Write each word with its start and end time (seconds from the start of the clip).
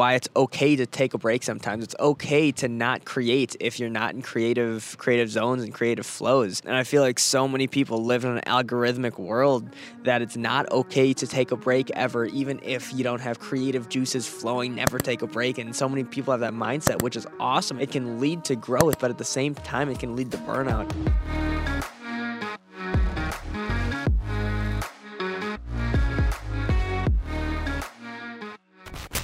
why 0.00 0.14
it's 0.14 0.30
okay 0.34 0.76
to 0.76 0.86
take 0.86 1.12
a 1.12 1.18
break 1.18 1.42
sometimes. 1.42 1.84
It's 1.84 1.94
okay 2.00 2.50
to 2.52 2.68
not 2.68 3.04
create 3.04 3.54
if 3.60 3.78
you're 3.78 3.90
not 3.90 4.14
in 4.14 4.22
creative 4.22 4.96
creative 4.96 5.28
zones 5.28 5.62
and 5.62 5.74
creative 5.74 6.06
flows. 6.06 6.62
And 6.64 6.74
I 6.74 6.84
feel 6.84 7.02
like 7.02 7.18
so 7.18 7.46
many 7.46 7.66
people 7.66 8.02
live 8.02 8.24
in 8.24 8.30
an 8.30 8.42
algorithmic 8.46 9.18
world 9.18 9.68
that 10.04 10.22
it's 10.22 10.38
not 10.38 10.72
okay 10.72 11.12
to 11.12 11.26
take 11.26 11.50
a 11.50 11.56
break 11.56 11.90
ever, 11.90 12.24
even 12.24 12.60
if 12.62 12.94
you 12.94 13.04
don't 13.04 13.20
have 13.20 13.40
creative 13.40 13.90
juices 13.90 14.26
flowing, 14.26 14.74
never 14.74 14.98
take 14.98 15.20
a 15.20 15.26
break. 15.26 15.58
And 15.58 15.76
so 15.76 15.86
many 15.86 16.04
people 16.04 16.32
have 16.32 16.40
that 16.40 16.54
mindset, 16.54 17.02
which 17.02 17.14
is 17.14 17.26
awesome. 17.38 17.78
It 17.78 17.90
can 17.90 18.20
lead 18.20 18.42
to 18.44 18.56
growth, 18.56 19.00
but 19.00 19.10
at 19.10 19.18
the 19.18 19.24
same 19.24 19.54
time, 19.54 19.90
it 19.90 19.98
can 19.98 20.16
lead 20.16 20.30
to 20.30 20.38
burnout. 20.38 21.49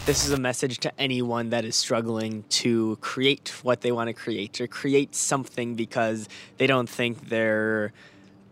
This 0.06 0.24
is 0.24 0.30
a 0.30 0.38
message 0.38 0.78
to 0.78 1.00
anyone 1.00 1.50
that 1.50 1.64
is 1.64 1.74
struggling 1.74 2.44
to 2.50 2.96
create 3.00 3.52
what 3.64 3.80
they 3.80 3.90
want 3.90 4.06
to 4.06 4.14
create, 4.14 4.60
or 4.60 4.68
create 4.68 5.16
something 5.16 5.74
because 5.74 6.28
they 6.58 6.68
don't 6.68 6.88
think 6.88 7.28
their 7.28 7.92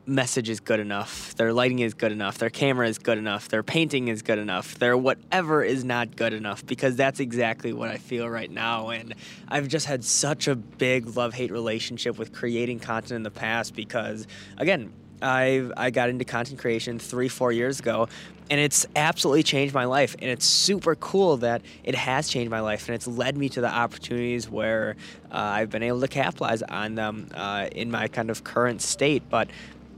message 0.05 0.51
is 0.51 0.59
good 0.59 0.81
enough, 0.81 1.33
their 1.37 1.53
lighting 1.53 1.79
is 1.79 1.95
good 1.95 2.11
enough, 2.11 2.39
their 2.39 2.51
camera 2.51 2.89
is 2.89 2.99
good 2.99 3.19
enough, 3.19 3.47
their 3.51 3.63
painting 3.63 4.09
is 4.09 4.21
good 4.21 4.41
enough, 4.41 4.75
their 4.81 4.97
whatever 4.97 5.63
is 5.63 5.85
not 5.85 6.17
good 6.17 6.33
enough 6.33 6.67
because 6.67 6.97
that's 6.97 7.21
exactly 7.21 7.73
what 7.73 7.89
I 7.89 7.99
feel 7.99 8.29
right 8.29 8.51
now. 8.51 8.89
And 8.89 9.15
I've 9.47 9.69
just 9.69 9.87
had 9.87 10.03
such 10.03 10.49
a 10.49 10.57
big 10.57 11.17
love 11.17 11.35
hate 11.35 11.53
relationship 11.53 12.19
with 12.19 12.33
creating 12.33 12.81
content 12.81 13.13
in 13.13 13.23
the 13.23 13.31
past 13.31 13.77
because, 13.77 14.27
again, 14.59 14.93
I 15.25 15.71
I 15.77 15.91
got 15.91 16.11
into 16.11 16.25
content 16.25 16.61
creation 16.61 16.99
three 16.99 17.29
four 17.29 17.51
years 17.51 17.81
ago, 17.81 18.09
and 18.51 18.61
it's 18.61 18.87
absolutely 18.95 19.43
changed 19.43 19.75
my 19.75 19.87
life. 19.87 20.15
And 20.21 20.31
it's 20.31 20.45
super 20.45 20.95
cool 20.95 21.39
that 21.39 21.63
it 21.83 21.95
has 21.95 22.29
changed 22.29 22.51
my 22.51 22.61
life, 22.61 22.89
and 22.89 22.95
it's 22.95 23.07
led 23.07 23.37
me 23.37 23.49
to 23.51 23.61
the 23.61 23.73
opportunities 23.73 24.49
where 24.51 24.97
uh, 25.33 25.37
I've 25.37 25.71
been 25.71 25.83
able 25.83 26.01
to 26.01 26.09
capitalize 26.09 26.63
on 26.63 26.95
them 26.95 27.29
uh, 27.35 27.69
in 27.73 27.91
my 27.91 28.09
kind 28.09 28.31
of 28.31 28.45
current 28.45 28.83
state. 28.83 29.23
But 29.31 29.49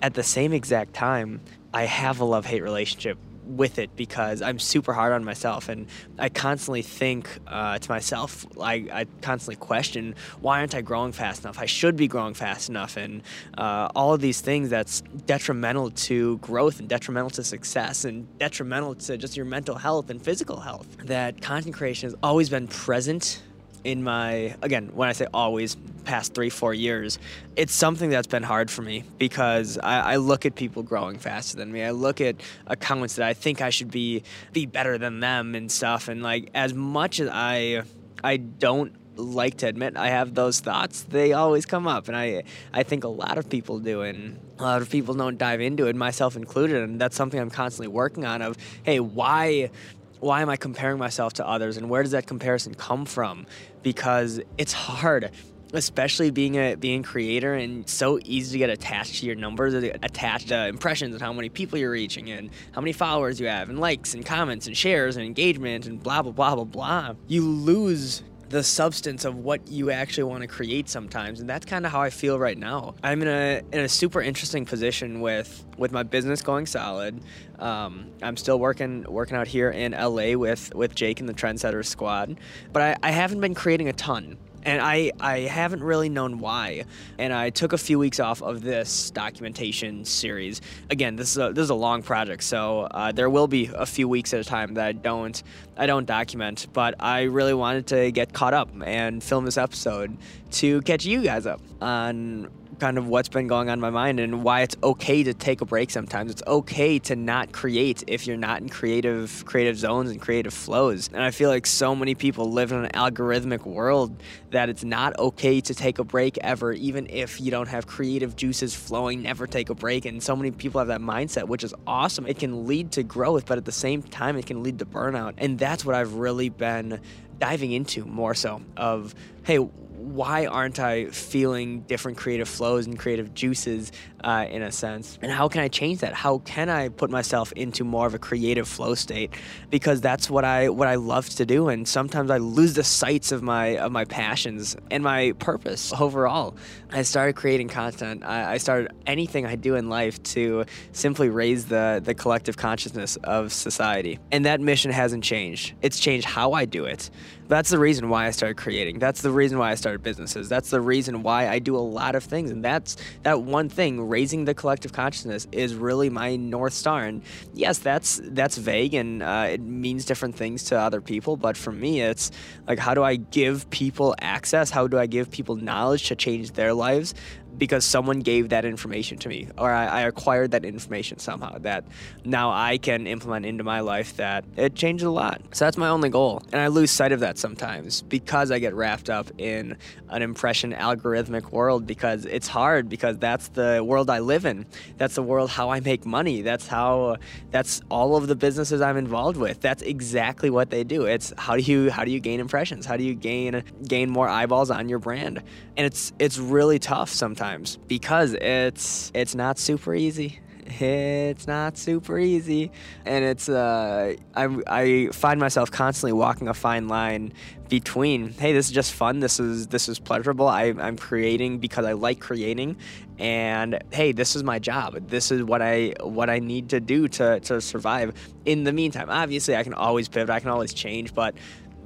at 0.00 0.14
the 0.14 0.22
same 0.22 0.52
exact 0.52 0.94
time, 0.94 1.40
I 1.74 1.84
have 1.84 2.20
a 2.20 2.24
love 2.24 2.46
hate 2.46 2.62
relationship 2.62 3.18
with 3.46 3.78
it 3.78 3.94
because 3.96 4.42
I'm 4.42 4.58
super 4.58 4.92
hard 4.92 5.12
on 5.12 5.24
myself 5.24 5.68
and 5.68 5.86
I 6.18 6.28
constantly 6.28 6.82
think 6.82 7.28
uh, 7.46 7.78
to 7.78 7.90
myself, 7.90 8.46
I, 8.60 8.86
I 8.92 9.06
constantly 9.22 9.56
question, 9.56 10.14
why 10.40 10.60
aren't 10.60 10.74
I 10.74 10.80
growing 10.80 11.12
fast 11.12 11.44
enough? 11.44 11.58
I 11.58 11.66
should 11.66 11.96
be 11.96 12.08
growing 12.08 12.34
fast 12.34 12.68
enough. 12.68 12.96
And 12.96 13.22
uh, 13.56 13.88
all 13.94 14.14
of 14.14 14.20
these 14.20 14.40
things 14.40 14.68
that's 14.70 15.02
detrimental 15.26 15.90
to 15.90 16.38
growth 16.38 16.80
and 16.80 16.88
detrimental 16.88 17.30
to 17.30 17.44
success 17.44 18.04
and 18.04 18.26
detrimental 18.38 18.94
to 18.94 19.16
just 19.16 19.36
your 19.36 19.46
mental 19.46 19.76
health 19.76 20.10
and 20.10 20.20
physical 20.20 20.60
health. 20.60 20.86
That 21.04 21.40
content 21.40 21.74
creation 21.74 22.08
has 22.08 22.16
always 22.22 22.48
been 22.48 22.68
present 22.68 23.42
in 23.86 24.02
my 24.02 24.56
again 24.62 24.90
when 24.94 25.08
i 25.08 25.12
say 25.12 25.26
always 25.32 25.76
past 26.04 26.34
three 26.34 26.50
four 26.50 26.74
years 26.74 27.20
it's 27.54 27.72
something 27.72 28.10
that's 28.10 28.26
been 28.26 28.42
hard 28.42 28.68
for 28.68 28.82
me 28.82 29.04
because 29.16 29.78
I, 29.78 30.12
I, 30.12 30.16
look 30.16 30.44
at 30.44 30.54
people 30.56 30.82
growing 30.82 31.18
faster 31.18 31.56
than 31.56 31.72
me. 31.72 31.82
I 31.82 31.90
look 31.90 32.20
at 32.20 32.36
accounts 32.66 33.16
that 33.16 33.26
i 33.26 33.32
think 33.32 33.62
i 33.62 33.70
should 33.70 33.90
be 33.90 34.24
be 34.52 34.66
better 34.66 34.98
than 34.98 35.20
them 35.20 35.54
and 35.54 35.70
stuff. 35.70 36.08
And 36.08 36.22
like 36.22 36.50
as 36.52 36.74
much 36.74 37.20
as 37.20 37.28
i 37.32 37.82
i 38.24 38.36
don't 38.36 38.92
like 39.18 39.56
to 39.58 39.66
admit 39.66 39.96
I 39.96 40.08
have 40.08 40.34
those 40.34 40.60
thoughts, 40.60 41.02
they 41.04 41.32
always 41.32 41.64
come 41.64 41.86
up. 41.86 42.08
And 42.08 42.16
I 42.16 42.42
I 42.72 42.82
think 42.82 43.04
a 43.04 43.08
lot 43.08 43.38
of 43.38 43.48
people 43.48 43.78
do. 43.78 44.02
And 44.02 44.38
a 44.58 44.62
lot 44.62 44.82
of 44.82 44.90
people 44.90 45.14
don't 45.14 45.38
dive 45.38 45.60
into 45.60 45.86
it, 45.86 45.96
myself 45.96 46.36
included, 46.36 46.82
and 46.82 47.00
that's 47.00 47.16
something 47.16 47.40
I'm 47.40 47.50
constantly 47.50 47.88
working 47.88 48.24
on 48.24 48.42
of, 48.42 48.56
hey, 48.82 49.00
why 49.00 49.70
why 50.20 50.42
am 50.42 50.48
I 50.48 50.56
comparing 50.56 50.98
myself 50.98 51.34
to 51.34 51.46
others 51.46 51.76
and 51.76 51.88
where 51.90 52.02
does 52.02 52.12
that 52.12 52.26
comparison 52.26 52.74
come 52.74 53.04
from? 53.04 53.46
Because 53.82 54.40
it's 54.58 54.72
hard 54.72 55.30
especially 55.72 56.30
being 56.30 56.54
a 56.54 56.74
being 56.74 57.02
creator 57.02 57.54
and 57.54 57.88
so 57.88 58.18
easy 58.24 58.52
to 58.52 58.58
get 58.58 58.70
attached 58.70 59.20
to 59.20 59.26
your 59.26 59.34
numbers 59.34 59.74
attached 59.74 60.48
to 60.48 60.66
impressions 60.68 61.14
and 61.14 61.22
how 61.22 61.32
many 61.32 61.48
people 61.48 61.78
you're 61.78 61.90
reaching 61.90 62.30
and 62.30 62.50
how 62.72 62.80
many 62.80 62.92
followers 62.92 63.40
you 63.40 63.46
have 63.46 63.68
and 63.68 63.80
likes 63.80 64.14
and 64.14 64.24
comments 64.24 64.66
and 64.66 64.76
shares 64.76 65.16
and 65.16 65.26
engagement 65.26 65.86
and 65.86 66.02
blah 66.02 66.22
blah 66.22 66.32
blah 66.32 66.54
blah 66.54 66.64
blah 66.64 67.14
you 67.26 67.42
lose 67.42 68.22
the 68.48 68.62
substance 68.62 69.24
of 69.24 69.36
what 69.36 69.66
you 69.68 69.90
actually 69.90 70.24
want 70.24 70.42
to 70.42 70.46
create 70.46 70.88
sometimes 70.88 71.40
and 71.40 71.48
that's 71.48 71.66
kind 71.66 71.84
of 71.84 71.92
how 71.92 72.00
i 72.00 72.10
feel 72.10 72.38
right 72.38 72.58
now. 72.58 72.94
I'm 73.02 73.22
in 73.22 73.28
a 73.28 73.62
in 73.72 73.80
a 73.80 73.88
super 73.88 74.20
interesting 74.20 74.64
position 74.64 75.20
with 75.20 75.64
with 75.76 75.92
my 75.92 76.02
business 76.02 76.42
going 76.42 76.66
solid. 76.66 77.20
Um, 77.58 78.10
i'm 78.22 78.36
still 78.36 78.58
working 78.58 79.04
working 79.08 79.36
out 79.36 79.46
here 79.46 79.70
in 79.70 79.92
la 79.92 80.36
with 80.36 80.74
with 80.74 80.94
jake 80.94 81.20
and 81.20 81.28
the 81.28 81.34
trendsetter 81.34 81.84
squad 81.84 82.38
but 82.72 82.82
I, 82.82 82.96
I 83.02 83.10
haven't 83.12 83.40
been 83.40 83.54
creating 83.54 83.88
a 83.88 83.94
ton 83.94 84.36
and 84.64 84.80
I, 84.80 85.12
I 85.20 85.40
haven't 85.40 85.82
really 85.82 86.08
known 86.08 86.38
why. 86.38 86.84
And 87.18 87.32
I 87.32 87.50
took 87.50 87.72
a 87.72 87.78
few 87.78 87.98
weeks 87.98 88.20
off 88.20 88.42
of 88.42 88.62
this 88.62 89.10
documentation 89.10 90.04
series. 90.04 90.60
Again, 90.90 91.16
this 91.16 91.32
is 91.32 91.38
a, 91.38 91.52
this 91.52 91.64
is 91.64 91.70
a 91.70 91.74
long 91.74 92.02
project, 92.02 92.42
so 92.42 92.82
uh, 92.90 93.12
there 93.12 93.30
will 93.30 93.46
be 93.48 93.70
a 93.74 93.86
few 93.86 94.08
weeks 94.08 94.34
at 94.34 94.40
a 94.40 94.44
time 94.44 94.74
that 94.74 94.86
I 94.86 94.92
don't 94.92 95.42
I 95.76 95.86
don't 95.86 96.06
document. 96.06 96.66
But 96.72 96.94
I 97.00 97.22
really 97.22 97.54
wanted 97.54 97.86
to 97.88 98.10
get 98.10 98.32
caught 98.32 98.54
up 98.54 98.68
and 98.84 99.22
film 99.22 99.44
this 99.44 99.58
episode 99.58 100.16
to 100.52 100.82
catch 100.82 101.04
you 101.04 101.22
guys 101.22 101.46
up 101.46 101.60
on 101.80 102.50
kind 102.78 102.98
of 102.98 103.08
what's 103.08 103.28
been 103.28 103.46
going 103.46 103.68
on 103.68 103.74
in 103.74 103.80
my 103.80 103.90
mind 103.90 104.20
and 104.20 104.42
why 104.42 104.62
it's 104.62 104.76
okay 104.82 105.22
to 105.22 105.34
take 105.34 105.60
a 105.60 105.64
break 105.64 105.90
sometimes. 105.90 106.30
It's 106.30 106.42
okay 106.46 106.98
to 107.00 107.16
not 107.16 107.52
create 107.52 108.04
if 108.06 108.26
you're 108.26 108.36
not 108.36 108.60
in 108.60 108.68
creative 108.68 109.44
creative 109.46 109.78
zones 109.78 110.10
and 110.10 110.20
creative 110.20 110.52
flows. 110.52 111.08
And 111.08 111.22
I 111.22 111.30
feel 111.30 111.48
like 111.50 111.66
so 111.66 111.94
many 111.94 112.14
people 112.14 112.50
live 112.52 112.72
in 112.72 112.84
an 112.84 112.90
algorithmic 112.92 113.64
world 113.64 114.22
that 114.50 114.68
it's 114.68 114.84
not 114.84 115.18
okay 115.18 115.60
to 115.60 115.74
take 115.74 115.98
a 115.98 116.04
break 116.04 116.38
ever, 116.38 116.72
even 116.72 117.08
if 117.10 117.40
you 117.40 117.50
don't 117.50 117.68
have 117.68 117.86
creative 117.86 118.36
juices 118.36 118.74
flowing, 118.74 119.22
never 119.22 119.46
take 119.46 119.70
a 119.70 119.74
break. 119.74 120.04
And 120.04 120.22
so 120.22 120.36
many 120.36 120.50
people 120.50 120.78
have 120.78 120.88
that 120.88 121.00
mindset, 121.00 121.48
which 121.48 121.64
is 121.64 121.74
awesome. 121.86 122.26
It 122.26 122.38
can 122.38 122.66
lead 122.66 122.92
to 122.92 123.02
growth, 123.02 123.46
but 123.46 123.58
at 123.58 123.64
the 123.64 123.72
same 123.72 124.02
time 124.02 124.36
it 124.36 124.46
can 124.46 124.62
lead 124.62 124.78
to 124.78 124.86
burnout. 124.86 125.34
And 125.38 125.58
that's 125.58 125.84
what 125.84 125.94
I've 125.94 126.14
really 126.14 126.48
been 126.48 127.00
diving 127.38 127.72
into 127.72 128.04
more 128.04 128.34
so 128.34 128.62
of 128.76 129.14
hey 129.44 129.58
why 130.06 130.46
aren't 130.46 130.78
I 130.78 131.06
feeling 131.06 131.80
different 131.80 132.16
creative 132.16 132.48
flows 132.48 132.86
and 132.86 132.96
creative 132.96 133.34
juices 133.34 133.90
uh, 134.22 134.46
in 134.48 134.62
a 134.62 134.70
sense? 134.70 135.18
And 135.20 135.32
how 135.32 135.48
can 135.48 135.62
I 135.62 135.68
change 135.68 135.98
that? 136.00 136.14
How 136.14 136.38
can 136.38 136.68
I 136.68 136.90
put 136.90 137.10
myself 137.10 137.52
into 137.52 137.82
more 137.82 138.06
of 138.06 138.14
a 138.14 138.18
creative 138.18 138.68
flow 138.68 138.94
state? 138.94 139.34
Because 139.68 140.00
that's 140.00 140.30
what 140.30 140.44
I 140.44 140.68
what 140.68 140.86
I 140.86 140.94
love 140.94 141.28
to 141.30 141.44
do. 141.44 141.68
And 141.68 141.88
sometimes 141.88 142.30
I 142.30 142.38
lose 142.38 142.74
the 142.74 142.84
sights 142.84 143.32
of 143.32 143.42
my 143.42 143.78
of 143.78 143.90
my 143.90 144.04
passions 144.04 144.76
and 144.92 145.02
my 145.02 145.32
purpose 145.40 145.92
overall. 146.00 146.56
I 146.92 147.02
started 147.02 147.34
creating 147.34 147.68
content. 147.68 148.22
I, 148.24 148.52
I 148.52 148.56
started 148.58 148.92
anything 149.06 149.44
I 149.44 149.56
do 149.56 149.74
in 149.74 149.88
life 149.88 150.22
to 150.34 150.66
simply 150.92 151.30
raise 151.30 151.66
the 151.66 152.00
the 152.02 152.14
collective 152.14 152.56
consciousness 152.56 153.16
of 153.24 153.52
society. 153.52 154.20
And 154.30 154.44
that 154.44 154.60
mission 154.60 154.92
hasn't 154.92 155.24
changed. 155.24 155.74
It's 155.82 155.98
changed 155.98 156.26
how 156.26 156.52
I 156.52 156.64
do 156.64 156.84
it. 156.84 157.10
That's 157.48 157.70
the 157.70 157.78
reason 157.78 158.08
why 158.08 158.26
I 158.26 158.30
started 158.30 158.56
creating. 158.56 158.98
That's 158.98 159.22
the 159.22 159.30
reason 159.30 159.58
why 159.58 159.70
I 159.70 159.74
started 159.76 159.95
businesses. 159.98 160.48
That's 160.48 160.70
the 160.70 160.80
reason 160.80 161.22
why 161.22 161.48
I 161.48 161.58
do 161.58 161.76
a 161.76 161.78
lot 161.78 162.14
of 162.14 162.24
things. 162.24 162.50
And 162.50 162.64
that's 162.64 162.96
that 163.22 163.42
one 163.42 163.68
thing, 163.68 164.08
raising 164.08 164.44
the 164.44 164.54
collective 164.54 164.92
consciousness 164.92 165.46
is 165.52 165.74
really 165.74 166.10
my 166.10 166.36
North 166.36 166.72
Star. 166.72 167.04
And 167.04 167.22
yes, 167.54 167.78
that's 167.78 168.20
that's 168.24 168.56
vague 168.56 168.94
and 168.94 169.22
uh, 169.22 169.46
it 169.50 169.60
means 169.60 170.04
different 170.04 170.36
things 170.36 170.64
to 170.64 170.78
other 170.78 171.00
people. 171.00 171.36
But 171.36 171.56
for 171.56 171.72
me, 171.72 172.00
it's 172.00 172.30
like, 172.66 172.78
how 172.78 172.94
do 172.94 173.02
I 173.02 173.16
give 173.16 173.68
people 173.70 174.14
access? 174.20 174.70
How 174.70 174.86
do 174.86 174.98
I 174.98 175.06
give 175.06 175.30
people 175.30 175.56
knowledge 175.56 176.08
to 176.08 176.16
change 176.16 176.52
their 176.52 176.74
lives? 176.74 177.14
because 177.58 177.84
someone 177.84 178.20
gave 178.20 178.50
that 178.50 178.64
information 178.64 179.18
to 179.18 179.28
me 179.28 179.48
or 179.58 179.70
I, 179.70 179.86
I, 179.86 180.00
acquired 180.02 180.50
that 180.52 180.64
information 180.64 181.18
somehow 181.18 181.58
that 181.58 181.84
now 182.24 182.50
I 182.50 182.78
can 182.78 183.06
implement 183.06 183.46
into 183.46 183.64
my 183.64 183.80
life 183.80 184.16
that 184.16 184.44
it 184.56 184.74
changed 184.74 185.04
a 185.04 185.10
lot. 185.10 185.40
So 185.52 185.64
that's 185.64 185.76
my 185.76 185.88
only 185.88 186.08
goal. 186.08 186.42
And 186.52 186.60
I 186.60 186.68
lose 186.68 186.90
sight 186.90 187.12
of 187.12 187.20
that 187.20 187.38
sometimes 187.38 188.02
because 188.02 188.50
I 188.50 188.58
get 188.58 188.74
wrapped 188.74 189.10
up 189.10 189.30
in 189.38 189.75
an 190.08 190.22
impression 190.22 190.72
algorithmic 190.72 191.52
world 191.52 191.86
because 191.86 192.24
it's 192.24 192.48
hard 192.48 192.88
because 192.88 193.18
that's 193.18 193.48
the 193.48 193.82
world 193.84 194.10
I 194.10 194.20
live 194.20 194.44
in. 194.44 194.66
That's 194.96 195.14
the 195.14 195.22
world 195.22 195.50
how 195.50 195.70
I 195.70 195.80
make 195.80 196.06
money. 196.06 196.42
That's 196.42 196.66
how 196.66 197.16
that's 197.50 197.80
all 197.90 198.16
of 198.16 198.26
the 198.26 198.36
businesses 198.36 198.80
I'm 198.80 198.96
involved 198.96 199.36
with. 199.36 199.60
That's 199.60 199.82
exactly 199.82 200.50
what 200.50 200.70
they 200.70 200.84
do. 200.84 201.06
It's 201.06 201.32
how 201.38 201.56
do 201.56 201.62
you 201.62 201.90
how 201.90 202.04
do 202.04 202.10
you 202.10 202.20
gain 202.20 202.40
impressions? 202.40 202.86
How 202.86 202.96
do 202.96 203.04
you 203.04 203.14
gain 203.14 203.64
gain 203.86 204.10
more 204.10 204.28
eyeballs 204.28 204.70
on 204.70 204.88
your 204.88 204.98
brand? 204.98 205.42
And 205.76 205.86
it's 205.86 206.12
it's 206.18 206.38
really 206.38 206.78
tough 206.78 207.10
sometimes 207.10 207.78
because 207.88 208.34
it's 208.34 209.10
it's 209.14 209.34
not 209.34 209.58
super 209.58 209.94
easy. 209.94 210.40
It's 210.68 211.46
not 211.46 211.78
super 211.78 212.18
easy, 212.18 212.70
and 213.04 213.24
it's 213.24 213.48
uh, 213.48 214.14
I 214.34 214.58
I 214.66 215.08
find 215.12 215.38
myself 215.40 215.70
constantly 215.70 216.12
walking 216.12 216.48
a 216.48 216.54
fine 216.54 216.88
line 216.88 217.32
between 217.68 218.32
hey 218.32 218.52
this 218.52 218.66
is 218.66 218.72
just 218.72 218.92
fun. 218.92 219.20
This 219.20 219.40
is 219.40 219.68
this 219.68 219.88
is 219.88 219.98
pleasurable. 219.98 220.48
I, 220.48 220.74
i'm 220.78 220.96
creating 220.96 221.58
because 221.58 221.84
i 221.84 221.92
like 221.92 222.20
creating. 222.20 222.76
And 223.18 223.82
hey 223.92 224.12
this 224.12 224.36
is 224.36 224.42
my 224.42 224.58
job. 224.58 225.08
This 225.08 225.30
is 225.30 225.42
what 225.42 225.62
i 225.62 225.94
what 226.00 226.30
i 226.30 226.38
need 226.38 226.70
to 226.70 226.80
do 226.80 227.08
to 227.08 227.40
to 227.40 227.60
survive. 227.60 228.14
In 228.44 228.64
the 228.64 228.72
meantime 228.72 229.08
obviously 229.10 229.56
i 229.56 229.62
can 229.62 229.74
always 229.74 230.08
pivot. 230.08 230.30
I 230.30 230.40
can 230.40 230.50
always 230.50 230.74
change. 230.74 231.14
But 231.14 231.34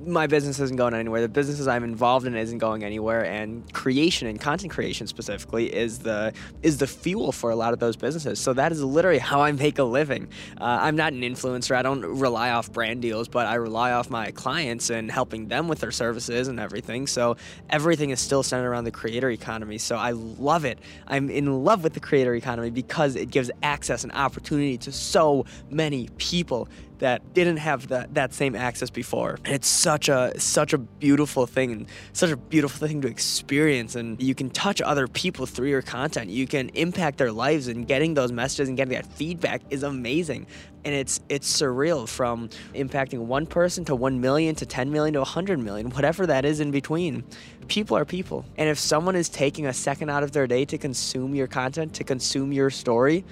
my 0.07 0.27
business 0.27 0.59
isn't 0.61 0.77
going 0.77 0.95
anywhere. 0.95 1.21
The 1.21 1.29
businesses 1.29 1.69
I'm 1.69 1.85
involved 1.85 2.27
in 2.27 2.35
isn't 2.35 2.59
going 2.59 2.85
anywhere, 2.85 3.25
and 3.25 3.71
creation 3.73 4.29
and 4.29 4.41
content 4.41 4.73
creation 4.73 5.07
specifically 5.07 5.75
is 5.75 5.99
the 5.99 6.33
is 6.63 6.79
the 6.79 6.87
fuel 6.87 7.33
for 7.33 7.51
a 7.51 7.57
lot 7.57 7.73
of 7.73 7.79
those 7.79 7.97
businesses. 7.97 8.39
So 8.39 8.53
that 8.55 8.73
is 8.73 8.83
literally 8.83 9.19
how 9.19 9.43
I 9.43 9.53
make 9.53 9.79
a 9.79 9.85
living. 9.85 10.29
Uh, 10.61 10.79
I'm 10.81 10.97
not 10.97 11.13
an 11.13 11.21
influencer. 11.21 11.77
I 11.77 11.83
don't 11.83 12.05
rely 12.05 12.51
off 12.51 12.73
brand 12.73 13.03
deals, 13.03 13.29
but 13.29 13.47
I 13.47 13.55
rely 13.55 13.93
off 13.93 14.11
my 14.11 14.31
clients 14.31 14.91
and 14.91 15.11
helping 15.11 15.49
them 15.49 15.69
with 15.69 15.81
their 15.81 15.93
services 15.93 16.49
and 16.49 16.59
everything. 16.59 17.07
So 17.07 17.37
everything 17.69 18.11
is 18.11 18.21
still 18.21 18.43
centered 18.43 18.69
around 18.69 18.85
the 18.85 18.91
creator 18.91 19.31
economy. 19.31 19.79
So 19.79 19.97
I 19.97 20.13
love 20.13 20.65
it. 20.65 20.79
I'm 21.07 21.31
in 21.31 21.65
love 21.65 21.85
with 21.85 21.95
the 21.95 22.01
creator 22.01 22.35
economy 22.35 22.71
because 22.71 23.17
it 23.17 23.31
gives 23.31 23.51
access 23.63 24.05
and 24.05 24.13
opportunity 24.13 24.79
to 24.79 24.93
so 24.93 25.45
many 25.71 26.09
people 26.19 26.69
that 27.01 27.35
didn't 27.35 27.57
have 27.57 27.89
that, 27.89 28.15
that 28.15 28.33
same 28.33 28.55
access 28.55 28.89
before. 28.89 29.39
And 29.45 29.55
it's 29.55 29.69
such 29.69 30.09
a 30.09 30.33
such 30.39 30.73
a 30.73 30.79
beautiful 30.79 31.47
thing 31.47 31.73
and 31.73 31.87
such 32.13 32.31
a 32.31 32.37
beautiful 32.37 32.87
thing 32.87 33.01
to 33.01 33.09
experience 33.09 33.97
and 33.97 34.23
you 34.23 34.35
can 34.35 34.51
touch 34.51 34.81
other 34.81 35.09
people 35.09 35.47
through 35.47 35.69
your 35.69 35.83
content. 35.83 36.31
You 36.31 36.47
can 36.47 36.69
impact 36.71 37.19
their 37.19 37.33
lives 37.33 37.69
and 37.69 37.87
getting 37.87 38.15
those 38.15 38.33
messages 38.33 38.69
and 38.69 38.77
getting 38.77 38.95
that 38.95 39.07
feedback 39.07 39.63
is 39.71 39.83
amazing. 39.83 40.47
And 40.85 40.95
it's 40.95 41.21
it's 41.29 41.61
surreal 41.61 42.09
from 42.09 42.49
impacting 42.75 43.19
one 43.21 43.47
person 43.47 43.85
to 43.87 43.95
1 43.95 44.21
million 44.21 44.55
to 44.57 44.67
10 44.67 44.91
million 44.91 45.15
to 45.15 45.21
100 45.21 45.59
million, 45.59 45.91
whatever 45.91 46.27
that 46.27 46.45
is 46.45 46.61
in 46.61 46.71
between. 46.71 47.25
People 47.69 47.97
are 47.97 48.05
people. 48.05 48.45
And 48.57 48.69
if 48.69 48.79
someone 48.79 49.17
is 49.17 49.29
taking 49.29 49.67
a 49.67 49.73
second 49.73 50.11
out 50.11 50.23
of 50.23 50.33
their 50.33 50.47
day 50.47 50.65
to 50.67 50.79
consume 50.79 51.35
your 51.35 51.47
content, 51.47 51.95
to 51.95 52.05
consume 52.05 52.53
your 52.53 52.71
story, 52.71 53.25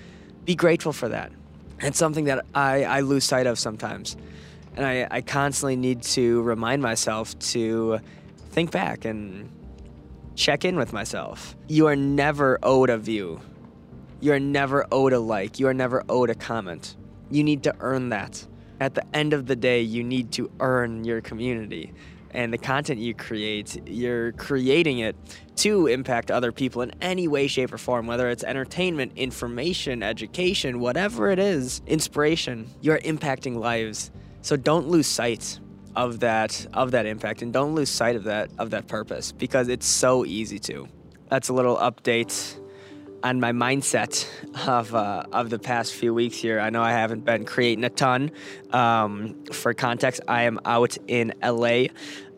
be 0.45 0.55
grateful 0.55 0.93
for 0.93 1.09
that. 1.09 1.33
It's 1.81 1.99
something 1.99 2.25
that 2.25 2.45
I, 2.55 2.85
I 2.85 3.01
lose 3.01 3.25
sight 3.25 3.47
of 3.47 3.59
sometimes. 3.59 4.17
And 4.77 4.85
I, 4.87 5.07
I 5.11 5.21
constantly 5.21 5.77
need 5.77 6.03
to 6.03 6.43
remind 6.43 6.83
myself 6.83 7.39
to 7.53 8.01
think 8.51 8.71
back 8.71 9.05
and 9.05 9.51
check 10.35 10.65
in 10.65 10.77
with 10.77 10.93
myself. 10.93 11.57
You 11.69 11.87
are 11.87 11.97
never 11.97 12.59
owed 12.63 12.91
a 12.91 12.99
view. 12.99 13.41
You 14.21 14.33
are 14.33 14.41
never 14.41 14.87
owed 14.91 15.13
a 15.13 15.19
like. 15.19 15.59
You 15.59 15.69
are 15.69 15.75
never 15.75 16.05
owed 16.09 16.31
a 16.31 16.35
comment. 16.35 16.97
You 17.31 17.45
need 17.45 17.63
to 17.65 17.75
earn 17.81 18.09
that. 18.09 18.45
At 18.81 18.95
the 18.95 19.05
end 19.15 19.33
of 19.33 19.47
the 19.47 19.57
day, 19.57 19.81
you 19.81 20.05
need 20.05 20.33
to 20.33 20.51
earn 20.61 21.05
your 21.05 21.21
community 21.21 21.93
and 22.33 22.53
the 22.53 22.59
content 22.59 23.01
you 23.01 23.15
create, 23.15 23.89
you're 23.89 24.33
creating 24.33 24.99
it 24.99 25.17
to 25.57 25.87
impact 25.87 26.31
other 26.31 26.53
people 26.53 26.83
in 26.83 26.93
any 27.01 27.27
way, 27.27 27.47
shape, 27.47 27.73
or 27.73 27.79
form, 27.79 28.07
whether 28.07 28.29
it's 28.29 28.45
entertainment, 28.45 29.13
information, 29.17 30.03
education, 30.03 30.81
whatever 30.81 31.31
it 31.31 31.39
is, 31.39 31.83
inspiration, 31.87 32.69
you're 32.81 32.99
impacting 33.01 33.57
lives. 33.57 34.11
So 34.43 34.57
don't 34.57 34.89
lose 34.89 35.07
sight 35.07 35.59
of 35.97 36.21
that 36.21 36.67
of 36.75 36.93
that 36.93 37.07
impact 37.07 37.43
and 37.43 37.53
don't 37.53 37.75
lose 37.75 37.91
sight 37.91 38.15
of 38.15 38.25
that 38.25 38.51
of 38.59 38.71
that 38.71 38.87
purpose 38.87 39.33
because 39.33 39.69
it's 39.69 39.87
so 39.87 40.25
easy 40.25 40.59
to. 40.61 40.87
That's 41.29 41.49
a 41.49 41.53
little 41.53 41.77
update 41.77 42.59
on 43.23 43.41
my 43.41 43.53
mindset 43.53 44.27
of 44.67 44.95
uh, 44.95 45.25
of 45.33 45.51
the 45.51 45.59
past 45.59 45.95
few 45.95 46.15
weeks 46.15 46.37
here. 46.37 46.61
I 46.61 46.71
know 46.71 46.83
I 46.83 46.93
haven't 46.93 47.25
been 47.25 47.45
creating 47.45 47.85
a 47.85 47.91
ton. 47.91 48.31
Um, 48.71 49.45
for 49.53 49.75
context, 49.75 50.21
I 50.29 50.43
am 50.43 50.61
out 50.65 50.97
in 51.07 51.35
LA. 51.43 51.87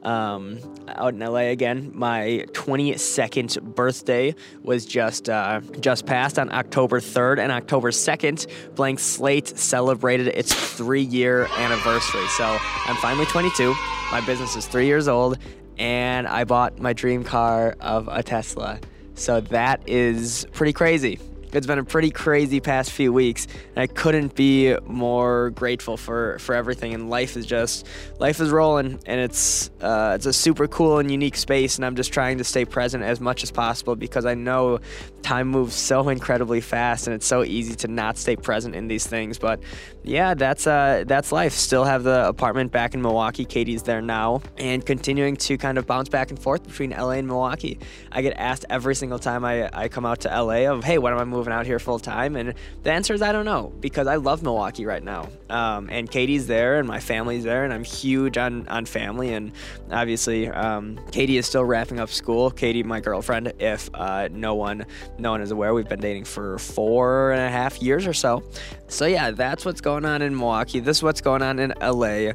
Um, 0.03 0.59
out 0.89 1.13
in 1.13 1.21
LA 1.21 1.51
again. 1.51 1.91
My 1.95 2.47
22nd 2.53 3.75
birthday 3.75 4.35
was 4.63 4.87
just 4.87 5.29
uh, 5.29 5.61
just 5.81 6.07
passed 6.07 6.39
on 6.39 6.51
October 6.53 7.01
3rd, 7.01 7.39
and 7.39 7.53
October 7.53 7.91
2nd, 7.91 8.47
Blank 8.77 8.99
Slate 8.99 9.59
celebrated 9.59 10.29
its 10.29 10.55
three 10.55 11.03
year 11.03 11.47
anniversary. 11.59 12.27
So 12.29 12.57
I'm 12.87 12.97
finally 12.97 13.27
22. 13.27 13.75
My 14.11 14.23
business 14.23 14.57
is 14.57 14.67
three 14.67 14.87
years 14.87 15.07
old, 15.07 15.37
and 15.77 16.27
I 16.27 16.45
bought 16.45 16.79
my 16.79 16.95
dream 16.95 17.23
car 17.23 17.77
of 17.81 18.09
a 18.09 18.23
Tesla. 18.23 18.81
So 19.15 19.41
that 19.41 19.83
is 19.87 20.47
pretty 20.53 20.73
crazy. 20.73 21.21
It's 21.53 21.67
been 21.67 21.79
a 21.79 21.85
pretty 21.85 22.11
crazy 22.11 22.61
past 22.61 22.93
few 22.93 23.13
weeks, 23.13 23.49
and 23.75 23.79
I 23.79 23.87
couldn't 23.89 24.35
be 24.37 24.77
more 24.87 25.51
grateful 25.51 25.97
for, 25.97 26.39
for 26.39 26.55
everything. 26.55 26.95
And 26.95 27.11
life 27.11 27.37
is 27.37 27.45
just 27.45 27.89
life 28.21 28.41
is 28.41 28.51
rolling, 28.51 29.01
and 29.07 29.21
it's 29.21 29.71
uh, 29.81 30.13
it's 30.15 30.27
a 30.27 30.33
super 30.33 30.69
cool 30.69 30.99
and 30.99 31.11
unique 31.11 31.37
space. 31.37 31.77
And 31.77 31.85
I'm 31.85 31.97
just 31.97 32.13
trying 32.13 32.39
to 32.39 32.45
stay 32.45 32.65
present 32.65 33.03
as 33.03 33.21
much 33.21 33.43
as 33.43 33.51
possible 33.51 33.97
because 33.97 34.27
I 34.27 34.35
know 34.35 34.79
time 35.23 35.49
moves 35.49 35.75
so 35.75 36.09
incredibly 36.09 36.61
fast, 36.61 37.09
and 37.09 37.15
it's 37.15 37.27
so 37.27 37.43
easy 37.43 37.75
to 37.77 37.89
not 37.89 38.17
stay 38.17 38.37
present 38.37 38.77
in 38.77 38.87
these 38.87 39.07
things. 39.07 39.37
But 39.37 39.61
yeah, 40.05 40.35
that's 40.35 40.69
uh, 40.69 41.03
that's 41.07 41.33
life. 41.33 41.53
Still 41.53 41.85
have 41.85 42.05
the 42.05 42.29
apartment 42.29 42.71
back 42.71 42.95
in 42.95 43.03
Milwaukee. 43.03 43.45
Katie's 43.45 43.83
there 43.83 44.03
now, 44.03 44.41
and 44.57 44.87
continuing 44.87 45.35
to 45.37 45.59
kind 45.59 45.79
of 45.79 45.87
bounce 45.87 46.09
back 46.09 46.31
and 46.31 46.39
forth 46.39 46.63
between 46.63 46.91
LA 46.91 47.13
and 47.13 47.27
Milwaukee. 47.27 47.81
I 48.13 48.23
get 48.23 48.35
asked 48.37 48.67
every 48.71 48.95
single 48.95 49.19
time 49.19 49.45
I, 49.45 49.69
I 49.73 49.89
come 49.89 50.07
out 50.07 50.21
to 50.21 50.29
LA 50.29 50.71
of, 50.71 50.85
hey, 50.85 50.99
when 50.99 51.13
am 51.13 51.19
I 51.19 51.25
moving? 51.25 51.40
Moving 51.41 51.55
out 51.55 51.65
here 51.65 51.79
full 51.79 51.99
time? 51.99 52.37
And 52.37 52.53
the 52.83 52.93
answer 52.93 53.15
is 53.15 53.23
I 53.23 53.33
don't 53.33 53.47
know 53.47 53.73
because 53.81 54.07
I 54.07 54.17
love 54.17 54.43
Milwaukee 54.43 54.85
right 54.85 55.03
now. 55.03 55.31
Um, 55.49 55.89
and 55.91 56.11
Katie's 56.11 56.47
there 56.47 56.79
and 56.79 56.87
my 56.87 57.01
family's 57.01 57.45
there, 57.45 57.65
and 57.65 57.73
I'm 57.73 57.83
huge 57.83 58.37
on, 58.37 58.69
on 58.69 58.85
family. 58.85 59.33
And 59.33 59.53
obviously, 59.91 60.49
um, 60.49 61.01
Katie 61.13 61.39
is 61.39 61.47
still 61.47 61.65
wrapping 61.65 61.99
up 61.99 62.11
school. 62.11 62.51
Katie, 62.51 62.83
my 62.83 63.01
girlfriend, 63.01 63.55
if 63.59 63.89
uh, 63.95 64.29
no 64.31 64.55
one 64.55 64.85
no 65.19 65.31
one 65.31 65.41
is 65.41 65.51
aware, 65.51 65.73
we've 65.73 65.89
been 65.89 66.01
dating 66.01 66.25
for 66.25 66.59
four 66.59 67.33
and 67.33 67.41
a 67.41 67.49
half 67.49 67.81
years 67.81 68.07
or 68.07 68.13
so. 68.13 68.43
So 68.89 69.07
yeah, 69.07 69.31
that's 69.31 69.65
what's 69.65 69.81
going 69.81 70.05
on 70.05 70.21
in 70.21 70.37
Milwaukee. 70.37 70.81
This 70.81 70.99
is 70.99 71.03
what's 71.03 71.23
going 71.23 71.41
on 71.41 71.59
in 71.59 71.73
LA. 71.81 72.33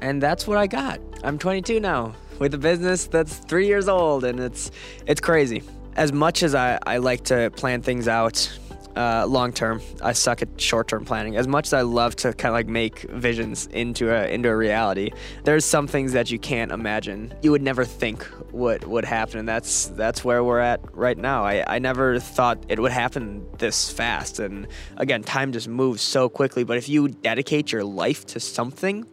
And 0.00 0.20
that's 0.20 0.48
what 0.48 0.58
I 0.58 0.66
got. 0.66 1.00
I'm 1.22 1.38
22 1.38 1.78
now 1.78 2.14
with 2.40 2.54
a 2.54 2.58
business 2.58 3.06
that's 3.06 3.36
three 3.36 3.66
years 3.68 3.88
old, 3.88 4.24
and 4.24 4.40
it's 4.40 4.72
it's 5.06 5.20
crazy 5.20 5.62
as 5.98 6.12
much 6.12 6.44
as 6.44 6.54
I, 6.54 6.78
I 6.86 6.98
like 6.98 7.24
to 7.24 7.50
plan 7.50 7.82
things 7.82 8.06
out 8.06 8.56
uh, 8.94 9.26
long 9.26 9.52
term, 9.52 9.80
I 10.00 10.12
suck 10.12 10.42
at 10.42 10.60
short 10.60 10.88
term 10.88 11.04
planning. 11.04 11.36
As 11.36 11.46
much 11.46 11.66
as 11.66 11.72
I 11.72 11.82
love 11.82 12.16
to 12.16 12.32
kind 12.32 12.50
of 12.50 12.54
like 12.54 12.68
make 12.68 13.00
visions 13.10 13.66
into 13.66 14.10
a 14.12 14.28
into 14.28 14.48
a 14.48 14.56
reality, 14.56 15.10
there's 15.44 15.64
some 15.64 15.86
things 15.86 16.12
that 16.12 16.30
you 16.30 16.38
can't 16.38 16.72
imagine. 16.72 17.34
You 17.42 17.50
would 17.50 17.62
never 17.62 17.84
think 17.84 18.26
would 18.52 18.84
would 18.84 19.04
happen, 19.04 19.40
and 19.40 19.48
that's 19.48 19.86
that's 19.88 20.24
where 20.24 20.42
we're 20.42 20.60
at 20.60 20.80
right 20.96 21.18
now. 21.18 21.44
I, 21.44 21.64
I 21.76 21.78
never 21.80 22.18
thought 22.18 22.64
it 22.68 22.78
would 22.78 22.92
happen 22.92 23.46
this 23.58 23.90
fast, 23.90 24.38
and 24.38 24.66
again, 24.96 25.22
time 25.22 25.52
just 25.52 25.68
moves 25.68 26.02
so 26.02 26.28
quickly. 26.28 26.64
But 26.64 26.76
if 26.76 26.88
you 26.88 27.08
dedicate 27.08 27.70
your 27.72 27.84
life 27.84 28.24
to 28.26 28.40
something, 28.40 29.04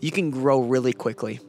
you 0.00 0.10
can 0.10 0.30
grow 0.30 0.60
really 0.60 0.92
quickly 0.92 1.40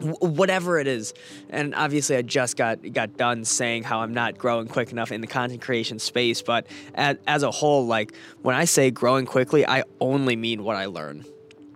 whatever 0.00 0.78
it 0.78 0.86
is. 0.86 1.14
And 1.50 1.74
obviously 1.74 2.16
i 2.16 2.22
just 2.22 2.56
got 2.56 2.78
got 2.92 3.16
done 3.16 3.44
saying 3.44 3.82
how 3.82 4.00
i'm 4.00 4.14
not 4.14 4.38
growing 4.38 4.68
quick 4.68 4.92
enough 4.92 5.12
in 5.12 5.20
the 5.20 5.26
content 5.26 5.60
creation 5.60 5.98
space 5.98 6.42
but 6.42 6.66
as, 6.94 7.16
as 7.26 7.42
a 7.42 7.50
whole 7.50 7.86
like 7.86 8.14
when 8.42 8.54
i 8.54 8.64
say 8.64 8.90
growing 8.90 9.26
quickly 9.26 9.66
i 9.66 9.82
only 10.00 10.36
mean 10.36 10.62
what 10.64 10.76
i 10.76 10.86
learn. 10.86 11.24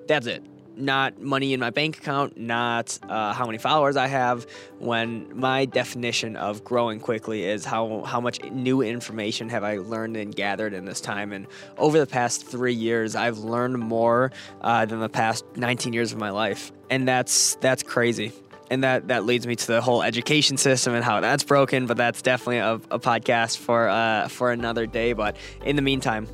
That's 0.06 0.26
it 0.26 0.44
not 0.76 1.20
money 1.20 1.52
in 1.52 1.60
my 1.60 1.70
bank 1.70 1.98
account, 1.98 2.36
not 2.36 2.98
uh, 3.08 3.32
how 3.32 3.46
many 3.46 3.58
followers 3.58 3.96
I 3.96 4.06
have. 4.06 4.46
When 4.78 5.38
my 5.38 5.64
definition 5.64 6.36
of 6.36 6.64
growing 6.64 7.00
quickly 7.00 7.44
is 7.44 7.64
how 7.64 8.02
how 8.02 8.20
much 8.20 8.42
new 8.44 8.82
information 8.82 9.48
have 9.48 9.64
I 9.64 9.78
learned 9.78 10.16
and 10.16 10.34
gathered 10.34 10.74
in 10.74 10.84
this 10.84 11.00
time. 11.00 11.32
And 11.32 11.46
over 11.78 11.98
the 11.98 12.06
past 12.06 12.46
three 12.46 12.74
years, 12.74 13.16
I've 13.16 13.38
learned 13.38 13.78
more 13.78 14.32
uh, 14.60 14.86
than 14.86 15.00
the 15.00 15.08
past 15.08 15.44
19 15.56 15.92
years 15.92 16.12
of 16.12 16.18
my 16.18 16.30
life, 16.30 16.72
and 16.90 17.06
that's 17.06 17.56
that's 17.56 17.82
crazy. 17.82 18.32
And 18.70 18.82
that, 18.82 19.08
that 19.08 19.24
leads 19.26 19.46
me 19.46 19.56
to 19.56 19.66
the 19.66 19.82
whole 19.82 20.02
education 20.02 20.56
system 20.56 20.94
and 20.94 21.04
how 21.04 21.20
that's 21.20 21.44
broken, 21.44 21.86
but 21.86 21.98
that's 21.98 22.22
definitely 22.22 22.58
a, 22.58 22.74
a 22.90 22.98
podcast 22.98 23.58
for 23.58 23.88
uh, 23.88 24.28
for 24.28 24.52
another 24.52 24.86
day. 24.86 25.12
But 25.12 25.36
in 25.64 25.76
the 25.76 25.82
meantime, 25.82 26.26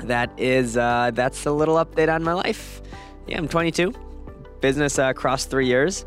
that 0.00 0.30
is 0.38 0.76
uh, 0.76 1.10
that's 1.12 1.46
a 1.46 1.52
little 1.52 1.76
update 1.76 2.12
on 2.12 2.22
my 2.22 2.32
life 2.32 2.80
yeah, 3.28 3.38
I'm 3.38 3.48
22. 3.48 3.92
Business 4.60 4.98
uh, 4.98 5.12
three 5.12 5.66
years. 5.66 6.04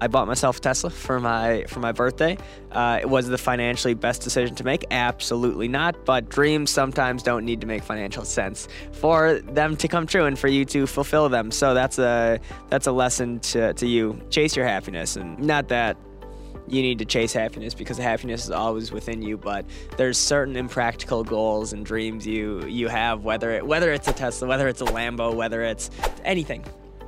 I 0.00 0.06
bought 0.06 0.28
myself 0.28 0.58
a 0.58 0.60
Tesla 0.60 0.90
for 0.90 1.18
my 1.18 1.64
for 1.66 1.80
my 1.80 1.92
birthday. 1.92 2.38
Uh, 2.70 2.98
it 3.00 3.08
was 3.08 3.26
the 3.26 3.38
financially 3.38 3.94
best 3.94 4.22
decision 4.22 4.54
to 4.56 4.64
make. 4.64 4.84
Absolutely 4.90 5.66
not. 5.66 6.04
But 6.04 6.28
dreams 6.28 6.70
sometimes 6.70 7.22
don't 7.22 7.44
need 7.44 7.60
to 7.62 7.66
make 7.66 7.82
financial 7.82 8.24
sense 8.24 8.68
for 8.92 9.40
them 9.40 9.76
to 9.78 9.88
come 9.88 10.06
true 10.06 10.26
and 10.26 10.38
for 10.38 10.48
you 10.48 10.64
to 10.66 10.86
fulfill 10.86 11.28
them. 11.28 11.50
So 11.50 11.74
that's 11.74 11.98
a 11.98 12.38
that's 12.68 12.86
a 12.86 12.92
lesson 12.92 13.40
to, 13.40 13.72
to 13.74 13.86
you. 13.86 14.20
Chase 14.30 14.54
your 14.54 14.66
happiness, 14.66 15.16
and 15.16 15.38
not 15.40 15.68
that 15.68 15.96
you 16.70 16.82
need 16.82 16.98
to 16.98 17.04
chase 17.04 17.32
happiness 17.32 17.74
because 17.74 17.98
happiness 17.98 18.44
is 18.44 18.50
always 18.50 18.92
within 18.92 19.22
you 19.22 19.36
but 19.36 19.64
there's 19.96 20.18
certain 20.18 20.56
impractical 20.56 21.24
goals 21.24 21.72
and 21.72 21.84
dreams 21.84 22.26
you 22.26 22.64
you 22.66 22.88
have 22.88 23.24
whether 23.24 23.50
it, 23.50 23.66
whether 23.66 23.92
it's 23.92 24.08
a 24.08 24.12
Tesla 24.12 24.48
whether 24.48 24.68
it's 24.68 24.80
a 24.80 24.86
Lambo 24.86 25.34
whether 25.34 25.62
it's 25.62 25.90
anything 26.24 26.64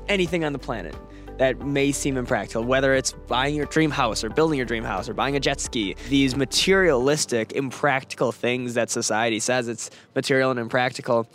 anything 0.08 0.44
on 0.44 0.52
the 0.52 0.58
planet 0.58 0.94
that 1.40 1.58
may 1.64 1.90
seem 1.90 2.18
impractical, 2.18 2.62
whether 2.62 2.92
it's 2.92 3.12
buying 3.12 3.54
your 3.54 3.64
dream 3.64 3.90
house 3.90 4.22
or 4.22 4.28
building 4.28 4.58
your 4.58 4.66
dream 4.66 4.84
house 4.84 5.08
or 5.08 5.14
buying 5.14 5.36
a 5.36 5.40
jet 5.40 5.58
ski, 5.58 5.96
these 6.10 6.36
materialistic, 6.36 7.52
impractical 7.52 8.30
things 8.30 8.74
that 8.74 8.90
society 8.90 9.40
says 9.40 9.66
it's 9.66 9.90
material 10.14 10.50
and 10.50 10.60
impractical, 10.60 11.26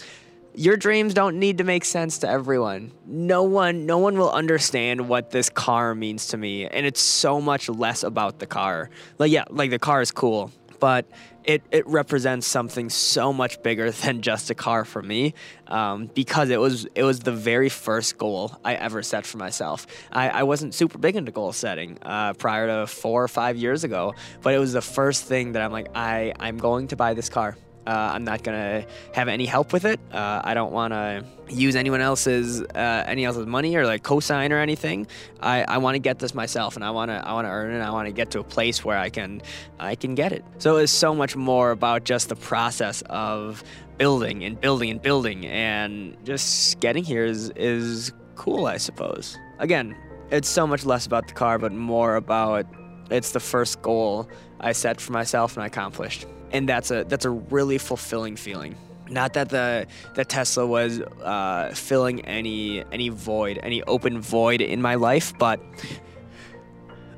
your 0.57 0.77
dreams 0.77 1.13
don't 1.13 1.37
need 1.37 1.57
to 1.59 1.63
make 1.63 1.85
sense 1.85 2.19
to 2.19 2.29
everyone. 2.29 2.91
No 3.05 3.43
one 3.43 3.85
no 3.85 3.97
one 3.97 4.17
will 4.17 4.31
understand 4.31 5.07
what 5.07 5.31
this 5.31 5.49
car 5.49 5.95
means 5.95 6.27
to 6.27 6.37
me 6.37 6.65
and 6.65 6.85
it's 6.85 7.01
so 7.01 7.41
much 7.41 7.69
less 7.69 8.03
about 8.03 8.39
the 8.39 8.47
car. 8.47 8.89
Like 9.17 9.31
yeah, 9.31 9.45
like 9.49 9.69
the 9.69 9.79
car 9.79 10.01
is 10.01 10.11
cool, 10.11 10.51
but 10.79 11.05
it, 11.45 11.61
it 11.71 11.87
represents 11.87 12.47
something 12.47 12.89
so 12.89 13.31
much 13.31 13.61
bigger 13.61 13.91
than 14.03 14.21
just 14.21 14.49
a 14.49 14.55
car 14.55 14.83
for 14.85 15.01
me 15.01 15.33
um, 15.67 16.07
because 16.13 16.49
it 16.49 16.59
was 16.59 16.85
it 16.95 17.03
was 17.03 17.19
the 17.19 17.31
very 17.31 17.69
first 17.69 18.17
goal 18.17 18.57
I 18.63 18.75
ever 18.75 19.03
set 19.03 19.25
for 19.25 19.37
myself. 19.37 19.87
I, 20.11 20.29
I 20.29 20.43
wasn't 20.43 20.73
super 20.73 20.97
big 20.97 21.15
into 21.15 21.31
goal 21.31 21.53
setting 21.53 21.99
uh, 22.01 22.33
prior 22.33 22.67
to 22.67 22.87
four 22.87 23.23
or 23.23 23.27
five 23.27 23.57
years 23.57 23.83
ago, 23.83 24.13
but 24.41 24.53
it 24.53 24.59
was 24.59 24.73
the 24.73 24.81
first 24.81 25.25
thing 25.25 25.53
that 25.53 25.61
I'm 25.61 25.71
like 25.71 25.89
I 25.95 26.33
I'm 26.39 26.57
going 26.57 26.87
to 26.89 26.95
buy 26.95 27.13
this 27.13 27.29
car. 27.29 27.55
Uh, 27.87 28.11
I'm 28.13 28.23
not 28.23 28.43
gonna 28.43 28.85
have 29.13 29.27
any 29.27 29.45
help 29.45 29.71
with 29.71 29.85
it. 29.85 29.99
Uh, 30.11 30.41
I 30.43 30.53
don't 30.53 30.71
want 30.71 30.93
to 30.93 31.23
use 31.49 31.75
anyone 31.75 32.01
else's 32.01 32.61
uh, 32.61 33.03
any 33.05 33.25
else's 33.25 33.45
money 33.45 33.75
or 33.75 33.85
like 33.85 34.01
co-sign 34.01 34.51
or 34.51 34.57
anything. 34.57 35.05
I, 35.39 35.63
I 35.67 35.77
want 35.77 35.95
to 35.95 35.99
get 35.99 36.19
this 36.19 36.33
myself, 36.33 36.75
and 36.75 36.83
I 36.83 36.89
want 36.91 37.11
to 37.11 37.15
I 37.15 37.33
want 37.33 37.45
to 37.45 37.51
earn 37.51 37.73
it. 37.73 37.81
I 37.81 37.91
want 37.91 38.07
to 38.07 38.11
get 38.11 38.31
to 38.31 38.39
a 38.39 38.43
place 38.43 38.83
where 38.83 38.97
I 38.97 39.09
can 39.09 39.41
I 39.79 39.95
can 39.95 40.15
get 40.15 40.31
it. 40.31 40.43
So 40.57 40.77
it's 40.77 40.91
so 40.91 41.13
much 41.13 41.35
more 41.35 41.71
about 41.71 42.05
just 42.05 42.29
the 42.29 42.35
process 42.35 43.03
of 43.07 43.63
building 43.97 44.43
and 44.43 44.59
building 44.59 44.89
and 44.89 45.01
building, 45.01 45.45
and 45.45 46.17
just 46.23 46.79
getting 46.79 47.03
here 47.03 47.25
is 47.25 47.51
is 47.55 48.11
cool, 48.35 48.65
I 48.65 48.77
suppose. 48.77 49.37
Again, 49.59 49.95
it's 50.31 50.49
so 50.49 50.65
much 50.65 50.85
less 50.85 51.05
about 51.05 51.27
the 51.27 51.33
car, 51.33 51.59
but 51.59 51.71
more 51.71 52.15
about 52.15 52.65
it's 53.11 53.31
the 53.31 53.39
first 53.39 53.83
goal 53.83 54.27
I 54.59 54.71
set 54.71 54.99
for 54.99 55.11
myself 55.11 55.55
and 55.55 55.63
I 55.63 55.67
accomplished 55.67 56.25
and 56.51 56.67
that's 56.67 56.91
a 56.91 57.03
that's 57.05 57.25
a 57.25 57.29
really 57.29 57.77
fulfilling 57.77 58.35
feeling. 58.35 58.75
Not 59.09 59.33
that 59.33 59.49
the 59.49 59.87
the 60.15 60.25
Tesla 60.25 60.65
was 60.65 60.99
uh, 60.99 61.71
filling 61.73 62.21
any 62.25 62.83
any 62.91 63.09
void, 63.09 63.59
any 63.61 63.83
open 63.83 64.19
void 64.19 64.61
in 64.61 64.81
my 64.81 64.95
life, 64.95 65.33
but 65.37 65.59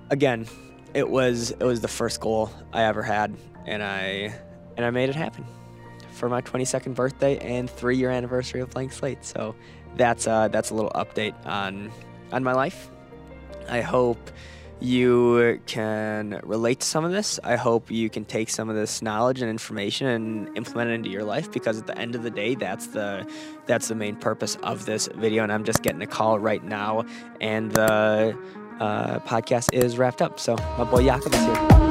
again, 0.09 0.47
it 0.93 1.09
was 1.09 1.51
it 1.51 1.63
was 1.63 1.81
the 1.81 1.87
first 1.87 2.19
goal 2.19 2.51
I 2.73 2.83
ever 2.83 3.03
had, 3.03 3.35
and 3.65 3.81
I 3.81 4.33
and 4.75 4.85
I 4.85 4.89
made 4.89 5.09
it 5.09 5.15
happen 5.15 5.45
for 6.11 6.29
my 6.29 6.41
22nd 6.41 6.95
birthday 6.95 7.37
and 7.37 7.69
three 7.69 7.95
year 7.95 8.09
anniversary 8.09 8.61
of 8.61 8.71
Blank 8.71 8.91
Slate. 8.91 9.23
So 9.23 9.55
that's 9.95 10.27
uh, 10.27 10.47
that's 10.49 10.71
a 10.71 10.73
little 10.73 10.91
update 10.91 11.35
on 11.45 11.91
on 12.31 12.43
my 12.43 12.53
life. 12.53 12.89
I 13.69 13.81
hope 13.81 14.31
you 14.79 15.59
can 15.65 16.39
relate 16.43 16.81
to 16.81 16.87
some 16.87 17.03
of 17.03 17.11
this. 17.11 17.39
I 17.43 17.55
hope 17.55 17.89
you 17.89 18.09
can 18.09 18.25
take 18.25 18.49
some 18.49 18.69
of 18.69 18.75
this 18.75 19.01
knowledge 19.01 19.41
and 19.41 19.49
information 19.49 20.07
and 20.07 20.57
implement 20.57 20.91
it 20.91 20.93
into 20.93 21.09
your 21.09 21.23
life 21.23 21.51
because 21.51 21.79
at 21.79 21.87
the 21.87 21.97
end 21.97 22.15
of 22.15 22.23
the 22.23 22.29
day, 22.29 22.55
that's 22.55 22.87
the 22.87 23.27
that's 23.65 23.87
the 23.87 23.95
main 23.95 24.15
purpose 24.15 24.55
of 24.63 24.85
this 24.85 25.07
video. 25.15 25.43
And 25.43 25.51
I'm 25.51 25.63
just 25.63 25.81
getting 25.83 26.01
a 26.01 26.07
call 26.07 26.39
right 26.39 26.63
now, 26.63 27.05
and 27.41 27.71
the 27.71 28.37
uh, 28.79 29.19
podcast 29.19 29.73
is 29.73 29.97
wrapped 29.97 30.21
up. 30.21 30.39
So 30.39 30.55
my 30.77 30.83
boy 30.83 31.03
Jakob 31.03 31.33
is 31.33 31.45
here. 31.45 31.86